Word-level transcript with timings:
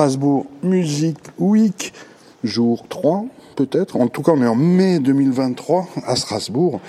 Strasbourg 0.00 0.46
Music 0.62 1.18
Week, 1.38 1.92
jour 2.42 2.86
3 2.88 3.26
peut-être. 3.54 3.96
En 3.96 4.08
tout 4.08 4.22
cas, 4.22 4.32
on 4.34 4.42
est 4.42 4.46
en 4.46 4.54
mai 4.54 4.98
2023 4.98 5.88
à 6.06 6.16
Strasbourg 6.16 6.80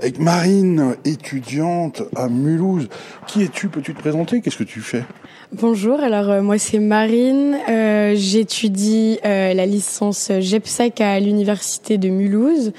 avec 0.00 0.18
Marine, 0.18 0.96
étudiante 1.04 2.04
à 2.16 2.30
Mulhouse. 2.30 2.88
Qui 3.26 3.42
es-tu? 3.42 3.68
Peux-tu 3.68 3.92
te 3.92 3.98
présenter? 3.98 4.40
Qu'est-ce 4.40 4.56
que 4.56 4.64
tu 4.64 4.80
fais? 4.80 5.04
Bonjour, 5.52 6.00
alors 6.00 6.30
euh, 6.30 6.40
moi 6.40 6.56
c'est 6.56 6.78
Marine, 6.78 7.58
euh, 7.68 8.14
j'étudie 8.16 9.18
euh, 9.26 9.52
la 9.52 9.66
licence 9.66 10.32
GEPSAC 10.40 11.02
à 11.02 11.20
l'université 11.20 11.98
de 11.98 12.08
Mulhouse, 12.08 12.72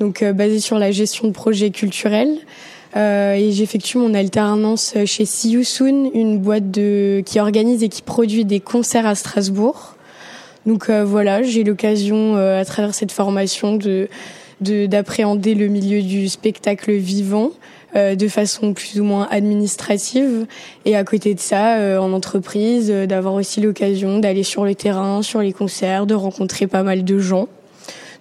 donc 0.00 0.22
basée 0.22 0.60
sur 0.60 0.78
la 0.78 0.90
gestion 0.90 1.28
de 1.28 1.32
projets 1.32 1.70
culturels. 1.70 2.40
Et 2.96 3.50
j'effectue 3.50 3.98
mon 3.98 4.14
alternance 4.14 4.94
chez 5.04 5.24
See 5.24 5.50
You 5.50 5.64
Soon, 5.64 6.10
une 6.14 6.38
boîte 6.38 6.70
qui 7.24 7.40
organise 7.40 7.82
et 7.82 7.88
qui 7.88 8.02
produit 8.02 8.44
des 8.44 8.60
concerts 8.60 9.06
à 9.06 9.14
Strasbourg. 9.14 9.96
Donc 10.64 10.90
voilà, 10.90 11.42
j'ai 11.42 11.64
l'occasion 11.64 12.36
à 12.36 12.64
travers 12.64 12.94
cette 12.94 13.12
formation 13.12 13.76
de 13.76 14.08
d'appréhender 14.60 15.54
le 15.54 15.68
milieu 15.68 16.02
du 16.02 16.28
spectacle 16.28 16.92
vivant 16.92 17.50
euh, 17.96 18.16
de 18.16 18.26
façon 18.26 18.74
plus 18.74 19.00
ou 19.00 19.04
moins 19.04 19.28
administrative. 19.30 20.46
Et 20.84 20.96
à 20.96 21.04
côté 21.04 21.34
de 21.34 21.38
ça 21.38 21.76
euh, 21.78 21.98
en 21.98 22.12
entreprise 22.12 22.90
euh, 22.90 23.06
d'avoir 23.06 23.34
aussi 23.34 23.60
l'occasion 23.60 24.18
d'aller 24.18 24.42
sur 24.42 24.64
le 24.64 24.74
terrain 24.74 25.22
sur 25.22 25.40
les 25.40 25.52
concerts 25.52 26.06
de 26.06 26.14
rencontrer 26.14 26.66
pas 26.66 26.82
mal 26.82 27.04
de 27.04 27.18
gens. 27.18 27.48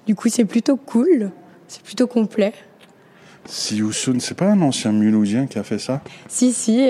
Du 0.06 0.14
coup 0.14 0.30
c'est 0.30 0.46
plutôt 0.46 0.76
cool. 0.76 1.32
C'est 1.68 1.82
plutôt 1.82 2.06
complet 2.06 2.54
Si 3.46 3.78
Youssoun, 3.78 4.20
c'est 4.20 4.38
pas 4.38 4.50
un 4.50 4.62
ancien 4.62 4.92
Mulhousien 4.92 5.48
qui 5.48 5.60
a 5.60 5.64
fait 5.64 5.80
ça 5.80 6.02
Si, 6.28 6.54
si, 6.54 6.90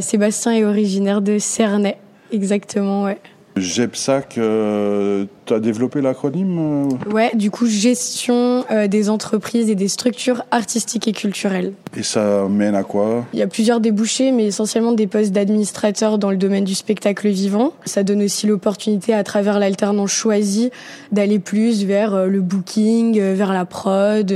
Sébastien 0.00 0.52
est 0.52 0.64
originaire 0.64 1.20
de 1.20 1.38
Cernay, 1.38 1.96
exactement, 2.32 3.04
ouais. 3.04 3.18
GEPSAC, 3.56 4.38
euh, 4.38 5.26
tu 5.44 5.54
as 5.54 5.60
développé 5.60 6.00
l'acronyme 6.00 6.58
euh 6.58 7.10
Ouais, 7.12 7.30
du 7.34 7.50
coup, 7.50 7.66
gestion 7.66 8.64
euh, 8.70 8.86
des 8.86 9.10
entreprises 9.10 9.68
et 9.70 9.74
des 9.74 9.88
structures 9.88 10.44
artistiques 10.50 11.08
et 11.08 11.12
culturelles. 11.12 11.72
Et 11.96 12.02
ça 12.02 12.46
mène 12.48 12.74
à 12.74 12.84
quoi? 12.84 13.26
Il 13.32 13.38
y 13.38 13.42
a 13.42 13.48
plusieurs 13.48 13.80
débouchés, 13.80 14.30
mais 14.30 14.46
essentiellement 14.46 14.92
des 14.92 15.06
postes 15.06 15.32
d'administrateur 15.32 16.18
dans 16.18 16.30
le 16.30 16.36
domaine 16.36 16.64
du 16.64 16.74
spectacle 16.74 17.28
vivant. 17.28 17.72
Ça 17.84 18.02
donne 18.04 18.22
aussi 18.22 18.46
l'opportunité, 18.46 19.14
à 19.14 19.24
travers 19.24 19.58
l'alternance 19.58 20.12
choisie, 20.12 20.70
d'aller 21.10 21.40
plus 21.40 21.84
vers 21.84 22.26
le 22.26 22.40
booking, 22.40 23.20
vers 23.20 23.52
la 23.52 23.64
prod. 23.64 24.32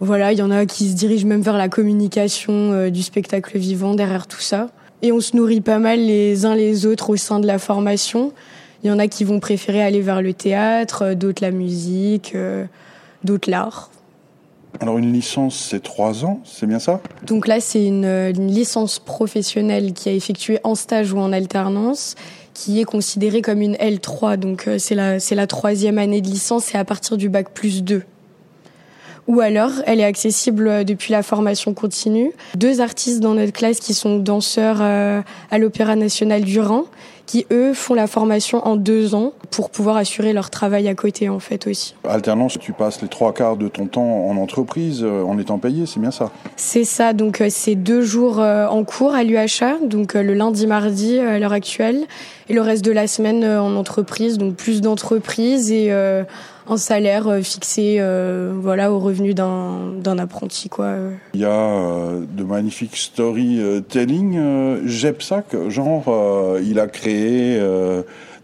Voilà, 0.00 0.32
il 0.32 0.38
y 0.38 0.42
en 0.42 0.50
a 0.50 0.66
qui 0.66 0.90
se 0.90 0.94
dirigent 0.94 1.26
même 1.26 1.40
vers 1.40 1.56
la 1.56 1.68
communication 1.68 2.88
du 2.88 3.02
spectacle 3.02 3.58
vivant 3.58 3.94
derrière 3.94 4.26
tout 4.26 4.40
ça. 4.40 4.68
Et 5.02 5.12
on 5.12 5.20
se 5.20 5.36
nourrit 5.36 5.60
pas 5.60 5.78
mal 5.78 6.00
les 6.00 6.46
uns 6.46 6.54
les 6.54 6.86
autres 6.86 7.10
au 7.10 7.16
sein 7.16 7.38
de 7.38 7.46
la 7.46 7.58
formation. 7.58 8.32
Il 8.82 8.88
y 8.88 8.92
en 8.92 8.98
a 8.98 9.08
qui 9.08 9.24
vont 9.24 9.40
préférer 9.40 9.82
aller 9.82 10.00
vers 10.00 10.22
le 10.22 10.32
théâtre, 10.32 11.02
euh, 11.02 11.14
d'autres 11.14 11.42
la 11.42 11.50
musique, 11.50 12.34
euh, 12.34 12.64
d'autres 13.24 13.50
l'art. 13.50 13.90
Alors 14.80 14.98
une 14.98 15.12
licence, 15.12 15.56
c'est 15.70 15.82
trois 15.82 16.24
ans, 16.24 16.40
c'est 16.44 16.66
bien 16.66 16.78
ça? 16.78 17.00
Donc 17.26 17.46
là, 17.46 17.60
c'est 17.60 17.84
une, 17.84 18.04
une, 18.04 18.48
licence 18.48 18.98
professionnelle 18.98 19.94
qui 19.94 20.10
a 20.10 20.12
effectué 20.12 20.60
en 20.64 20.74
stage 20.74 21.14
ou 21.14 21.18
en 21.18 21.32
alternance, 21.32 22.14
qui 22.52 22.80
est 22.80 22.84
considérée 22.84 23.40
comme 23.40 23.62
une 23.62 23.74
L3. 23.76 24.36
Donc 24.36 24.68
euh, 24.68 24.78
c'est 24.78 24.94
la, 24.94 25.18
c'est 25.18 25.34
la 25.34 25.46
troisième 25.46 25.98
année 25.98 26.20
de 26.20 26.28
licence 26.28 26.74
et 26.74 26.78
à 26.78 26.84
partir 26.84 27.16
du 27.16 27.28
bac 27.28 27.50
plus 27.52 27.82
2 27.82 28.02
ou 29.26 29.40
alors 29.40 29.70
elle 29.86 30.00
est 30.00 30.04
accessible 30.04 30.84
depuis 30.84 31.12
la 31.12 31.22
formation 31.22 31.74
continue. 31.74 32.32
Deux 32.56 32.80
artistes 32.80 33.20
dans 33.20 33.34
notre 33.34 33.52
classe 33.52 33.80
qui 33.80 33.94
sont 33.94 34.18
danseurs 34.18 34.78
euh, 34.80 35.20
à 35.50 35.58
l'Opéra 35.58 35.96
national 35.96 36.42
du 36.42 36.60
Rhin, 36.60 36.84
qui 37.26 37.44
eux 37.50 37.74
font 37.74 37.94
la 37.94 38.06
formation 38.06 38.64
en 38.66 38.76
deux 38.76 39.16
ans 39.16 39.32
pour 39.50 39.70
pouvoir 39.70 39.96
assurer 39.96 40.32
leur 40.32 40.48
travail 40.48 40.86
à 40.86 40.94
côté 40.94 41.28
en 41.28 41.40
fait 41.40 41.66
aussi. 41.66 41.96
Alternance, 42.08 42.56
tu 42.60 42.72
passes 42.72 43.02
les 43.02 43.08
trois 43.08 43.32
quarts 43.32 43.56
de 43.56 43.66
ton 43.66 43.86
temps 43.86 44.28
en 44.28 44.36
entreprise 44.36 45.02
euh, 45.02 45.24
en 45.24 45.38
étant 45.38 45.58
payé, 45.58 45.86
c'est 45.86 45.98
bien 46.00 46.12
ça? 46.12 46.30
C'est 46.54 46.84
ça, 46.84 47.12
donc 47.12 47.40
euh, 47.40 47.48
c'est 47.50 47.74
deux 47.74 48.02
jours 48.02 48.38
en 48.38 48.84
cours 48.84 49.14
à 49.14 49.24
l'UHA, 49.24 49.78
donc 49.82 50.14
le 50.14 50.34
lundi, 50.34 50.66
mardi 50.66 51.18
à 51.18 51.38
l'heure 51.38 51.52
actuelle, 51.52 52.04
et 52.48 52.52
le 52.52 52.60
reste 52.60 52.84
de 52.84 52.92
la 52.92 53.06
semaine 53.06 53.44
en 53.44 53.74
entreprise, 53.74 54.38
donc 54.38 54.54
plus 54.54 54.80
d'entreprises 54.80 55.72
et 55.72 55.90
un 56.68 56.76
salaire 56.76 57.28
euh, 57.28 57.42
fixé 57.42 57.96
euh, 57.98 58.52
voilà 58.54 58.92
au 58.92 58.98
revenu 58.98 59.34
d'un 59.34 59.92
d'un 59.98 60.18
apprenti 60.18 60.68
quoi. 60.68 60.94
Il 61.34 61.40
y 61.40 61.44
a 61.44 61.50
euh, 61.50 62.24
de 62.28 62.44
magnifiques 62.44 62.96
storytelling. 62.96 64.86
Jepsac, 64.86 65.56
genre 65.68 66.58
il 66.62 66.78
a 66.80 66.86
créé 66.86 67.60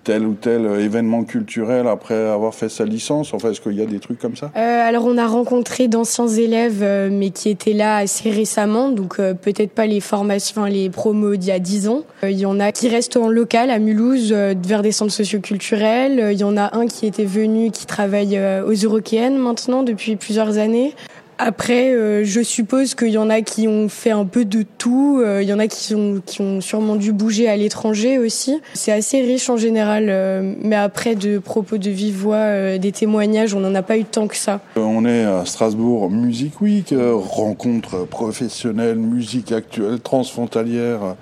tel 0.04 0.26
ou 0.26 0.34
tel 0.34 0.66
événement 0.80 1.24
culturel 1.24 1.86
après 1.86 2.14
avoir 2.14 2.54
fait 2.54 2.68
sa 2.68 2.84
licence? 2.84 3.34
Enfin, 3.34 3.50
est-ce 3.50 3.60
qu'il 3.60 3.74
y 3.74 3.82
a 3.82 3.86
des 3.86 4.00
trucs 4.00 4.18
comme 4.18 4.36
ça? 4.36 4.50
Euh, 4.56 4.88
Alors, 4.88 5.06
on 5.06 5.18
a 5.18 5.26
rencontré 5.26 5.88
d'anciens 5.88 6.28
élèves, 6.28 6.82
euh, 6.82 7.08
mais 7.10 7.30
qui 7.30 7.48
étaient 7.48 7.72
là 7.72 7.96
assez 7.96 8.30
récemment, 8.30 8.90
donc 8.90 9.18
euh, 9.18 9.34
peut-être 9.34 9.72
pas 9.72 9.86
les 9.86 10.00
formations, 10.00 10.64
les 10.64 10.90
promos 10.90 11.36
d'il 11.36 11.48
y 11.48 11.52
a 11.52 11.58
10 11.58 11.88
ans. 11.88 12.02
Il 12.22 12.38
y 12.38 12.46
en 12.46 12.60
a 12.60 12.72
qui 12.72 12.88
restent 12.88 13.16
en 13.16 13.28
local 13.28 13.70
à 13.70 13.78
Mulhouse, 13.78 14.32
vers 14.32 14.82
des 14.82 14.92
centres 14.92 15.12
socioculturels. 15.12 16.30
Il 16.32 16.38
y 16.38 16.44
en 16.44 16.56
a 16.56 16.76
un 16.76 16.86
qui 16.86 17.06
était 17.06 17.24
venu, 17.24 17.70
qui 17.70 17.86
travaille 17.86 18.38
aux 18.38 18.72
Eurokéennes 18.72 19.38
maintenant 19.38 19.82
depuis 19.82 20.16
plusieurs 20.16 20.58
années. 20.58 20.94
Après, 21.44 21.90
euh, 21.90 22.22
je 22.24 22.40
suppose 22.40 22.94
qu'il 22.94 23.08
y 23.08 23.18
en 23.18 23.28
a 23.28 23.40
qui 23.40 23.66
ont 23.66 23.88
fait 23.88 24.12
un 24.12 24.24
peu 24.24 24.44
de 24.44 24.64
tout. 24.78 25.20
Euh, 25.20 25.42
il 25.42 25.48
y 25.48 25.52
en 25.52 25.58
a 25.58 25.66
qui, 25.66 25.92
ont, 25.92 26.22
qui 26.24 26.40
ont 26.40 26.60
sûrement 26.60 26.94
dû 26.94 27.12
bouger 27.12 27.48
à 27.48 27.56
l'étranger 27.56 28.16
aussi. 28.18 28.60
C'est 28.74 28.92
assez 28.92 29.20
riche 29.20 29.50
en 29.50 29.56
général. 29.56 30.06
Euh, 30.08 30.54
mais 30.62 30.76
après, 30.76 31.16
de 31.16 31.38
propos 31.38 31.78
de 31.78 31.90
vive 31.90 32.14
voix, 32.14 32.78
des 32.78 32.92
témoignages, 32.92 33.54
on 33.54 33.60
n'en 33.60 33.74
a 33.74 33.82
pas 33.82 33.98
eu 33.98 34.04
tant 34.04 34.28
que 34.28 34.36
ça. 34.36 34.60
On 34.76 35.04
est 35.04 35.24
à 35.24 35.44
Strasbourg 35.44 36.10
Music 36.10 36.60
Week, 36.60 36.94
rencontre 36.96 38.06
professionnelle, 38.06 38.98
musique 38.98 39.50
actuelle, 39.50 39.98
transfrontalière. 39.98 41.16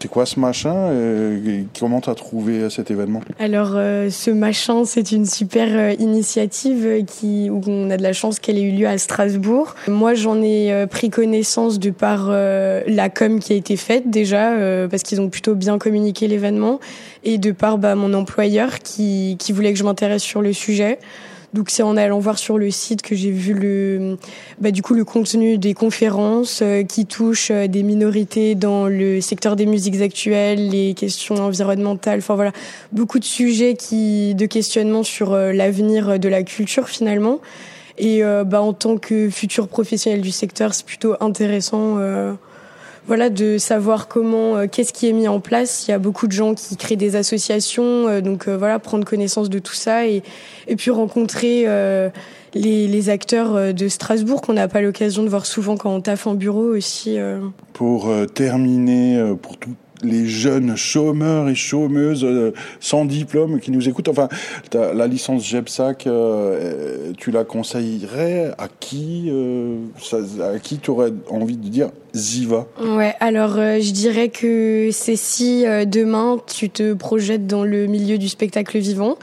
C'est 0.00 0.08
quoi 0.08 0.26
ce 0.26 0.38
machin 0.38 0.92
et 0.92 1.66
Comment 1.78 2.00
t'as 2.00 2.14
trouvé 2.14 2.68
cet 2.70 2.90
événement? 2.90 3.20
Alors, 3.38 3.70
ce 3.70 4.30
machin, 4.30 4.84
c'est 4.84 5.12
une 5.12 5.26
super 5.26 5.90
initiative 6.00 7.04
qui, 7.06 7.50
où 7.50 7.60
on 7.66 7.90
a 7.90 7.96
de 7.96 8.02
la 8.02 8.12
chance 8.12 8.38
qu'elle 8.38 8.58
ait 8.58 8.62
eu 8.62 8.72
lieu 8.72 8.86
à 8.86 8.98
Strasbourg. 8.98 9.74
Moi, 9.88 10.14
j'en 10.14 10.40
ai 10.42 10.72
euh, 10.72 10.86
pris 10.86 11.10
connaissance 11.10 11.78
de 11.78 11.90
par 11.90 12.28
euh, 12.30 12.82
la 12.86 13.08
com 13.08 13.38
qui 13.40 13.52
a 13.52 13.56
été 13.56 13.76
faite 13.76 14.10
déjà, 14.10 14.52
euh, 14.52 14.88
parce 14.88 15.02
qu'ils 15.02 15.20
ont 15.20 15.28
plutôt 15.28 15.54
bien 15.54 15.78
communiqué 15.78 16.28
l'événement, 16.28 16.80
et 17.24 17.38
de 17.38 17.52
par 17.52 17.78
bah, 17.78 17.94
mon 17.94 18.14
employeur 18.14 18.78
qui, 18.80 19.36
qui 19.38 19.52
voulait 19.52 19.72
que 19.72 19.78
je 19.78 19.84
m'intéresse 19.84 20.22
sur 20.22 20.42
le 20.42 20.52
sujet. 20.52 20.98
Donc 21.54 21.70
c'est 21.70 21.82
en 21.82 21.96
allant 21.96 22.18
voir 22.18 22.38
sur 22.38 22.58
le 22.58 22.70
site 22.70 23.02
que 23.02 23.14
j'ai 23.14 23.30
vu 23.30 23.54
le, 23.54 24.16
bah, 24.60 24.70
du 24.70 24.82
coup 24.82 24.94
le 24.94 25.04
contenu 25.04 25.58
des 25.58 25.74
conférences 25.74 26.62
qui 26.88 27.06
touchent 27.06 27.50
des 27.50 27.82
minorités 27.82 28.54
dans 28.54 28.86
le 28.88 29.20
secteur 29.20 29.56
des 29.56 29.66
musiques 29.66 30.00
actuelles, 30.00 30.68
les 30.68 30.94
questions 30.94 31.36
environnementales, 31.36 32.18
enfin 32.18 32.34
voilà, 32.34 32.52
beaucoup 32.92 33.18
de 33.18 33.24
sujets 33.24 33.74
qui, 33.74 34.34
de 34.34 34.46
questionnement 34.46 35.02
sur 35.02 35.34
l'avenir 35.34 36.18
de 36.18 36.28
la 36.28 36.42
culture 36.42 36.88
finalement. 36.88 37.40
Et 37.98 38.22
euh, 38.22 38.44
bah, 38.44 38.60
en 38.60 38.72
tant 38.72 38.98
que 38.98 39.30
futur 39.30 39.68
professionnel 39.68 40.20
du 40.20 40.30
secteur, 40.30 40.74
c'est 40.74 40.84
plutôt 40.84 41.14
intéressant 41.20 41.96
euh, 41.98 42.34
voilà, 43.06 43.30
de 43.30 43.58
savoir 43.58 44.08
comment, 44.08 44.56
euh, 44.56 44.66
qu'est-ce 44.70 44.92
qui 44.92 45.08
est 45.08 45.12
mis 45.12 45.28
en 45.28 45.40
place. 45.40 45.86
Il 45.86 45.90
y 45.90 45.94
a 45.94 45.98
beaucoup 45.98 46.26
de 46.26 46.32
gens 46.32 46.54
qui 46.54 46.76
créent 46.76 46.96
des 46.96 47.16
associations, 47.16 48.20
donc 48.20 48.48
voilà, 48.48 48.78
prendre 48.78 49.04
connaissance 49.04 49.50
de 49.50 49.58
tout 49.58 49.74
ça 49.74 50.06
et, 50.06 50.22
et 50.66 50.76
puis 50.76 50.90
rencontrer 50.90 51.66
les, 52.54 52.88
les, 52.88 53.08
acteurs 53.10 53.74
de 53.74 53.88
Strasbourg 53.88 54.40
qu'on 54.40 54.54
n'a 54.54 54.68
pas 54.68 54.80
l'occasion 54.80 55.22
de 55.22 55.28
voir 55.28 55.46
souvent 55.46 55.76
quand 55.76 55.94
on 55.94 56.00
taffe 56.00 56.26
en 56.26 56.34
bureau 56.34 56.74
aussi. 56.74 57.18
Pour 57.72 58.10
terminer, 58.34 59.34
pour 59.40 59.56
tout 59.56 59.74
les 60.02 60.26
jeunes 60.26 60.76
chômeurs 60.76 61.48
et 61.48 61.54
chômeuses 61.54 62.24
euh, 62.24 62.52
sans 62.80 63.04
diplôme 63.04 63.60
qui 63.60 63.70
nous 63.70 63.88
écoutent. 63.88 64.08
Enfin, 64.08 64.28
la 64.72 65.06
licence 65.06 65.44
GEPSAC, 65.44 66.06
euh, 66.06 67.12
tu 67.16 67.30
la 67.30 67.44
conseillerais 67.44 68.52
à 68.58 68.68
qui 68.68 69.28
euh, 69.30 69.78
À 70.42 70.58
qui 70.58 70.78
tu 70.78 70.90
aurais 70.90 71.12
envie 71.30 71.56
de 71.56 71.68
dire 71.68 71.90
Ziva 72.14 72.66
Ouais, 72.80 73.14
alors 73.20 73.56
je 73.56 73.90
dirais 73.92 74.28
que 74.28 74.90
c'est 74.92 75.16
si 75.16 75.64
demain 75.86 76.38
tu 76.46 76.70
te 76.70 76.94
projettes 76.94 77.46
dans 77.46 77.64
le 77.64 77.86
milieu 77.86 78.18
du 78.18 78.28
spectacle 78.28 78.78
vivant 78.78 79.16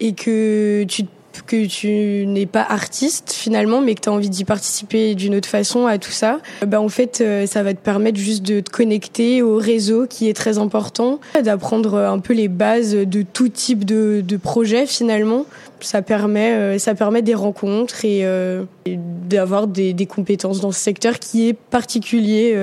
et 0.00 0.12
que 0.12 0.84
tu 0.84 1.04
te 1.04 1.15
que 1.44 1.66
tu 1.66 2.26
n'es 2.26 2.46
pas 2.46 2.64
artiste 2.68 3.32
finalement, 3.32 3.80
mais 3.80 3.94
que 3.94 4.02
tu 4.02 4.08
as 4.08 4.12
envie 4.12 4.30
d'y 4.30 4.44
participer 4.44 5.14
d'une 5.14 5.34
autre 5.34 5.48
façon 5.48 5.86
à 5.86 5.98
tout 5.98 6.10
ça, 6.10 6.38
ben 6.66 6.78
en 6.78 6.88
fait, 6.88 7.20
euh, 7.20 7.46
ça 7.46 7.62
va 7.62 7.74
te 7.74 7.80
permettre 7.80 8.18
juste 8.18 8.42
de 8.44 8.60
te 8.60 8.70
connecter 8.70 9.42
au 9.42 9.56
réseau 9.56 10.06
qui 10.06 10.28
est 10.28 10.34
très 10.34 10.58
important, 10.58 11.20
d'apprendre 11.42 11.96
un 11.98 12.18
peu 12.18 12.32
les 12.32 12.48
bases 12.48 12.94
de 12.94 13.22
tout 13.22 13.48
type 13.48 13.84
de, 13.84 14.22
projet 14.36 14.86
finalement. 14.86 15.46
Ça 15.80 16.02
permet, 16.02 16.52
euh, 16.52 16.78
ça 16.78 16.94
permet 16.94 17.22
des 17.22 17.34
rencontres 17.34 18.04
et, 18.04 18.20
euh, 18.24 18.64
d'avoir 18.86 19.66
des, 19.66 19.94
compétences 20.06 20.60
dans 20.60 20.72
ce 20.72 20.80
secteur 20.80 21.18
qui 21.18 21.48
est 21.48 21.54
particulier, 21.54 22.56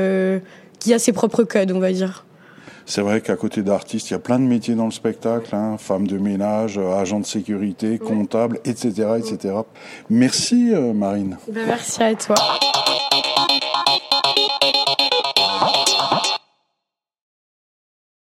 qui 0.79 0.93
a 0.93 0.99
ses 0.99 1.11
propres 1.11 1.43
codes, 1.43 1.71
on 1.71 1.79
va 1.79 1.91
dire. 1.91 2.25
C'est 2.85 3.01
vrai 3.01 3.21
qu'à 3.21 3.35
côté 3.35 3.61
d'artistes, 3.63 4.09
il 4.09 4.13
y 4.13 4.15
a 4.15 4.19
plein 4.19 4.39
de 4.39 4.45
métiers 4.45 4.75
dans 4.75 4.85
le 4.85 4.91
spectacle, 4.91 5.55
hein, 5.55 5.77
femme 5.77 6.07
de 6.07 6.17
ménage, 6.17 6.77
agent 6.77 7.19
de 7.19 7.25
sécurité, 7.25 7.97
comptable, 7.97 8.59
etc., 8.65 8.89
etc. 9.17 9.55
Merci, 10.09 10.73
Marine. 10.93 11.37
Ben, 11.47 11.65
merci 11.67 12.03
à 12.03 12.15
toi. 12.15 12.35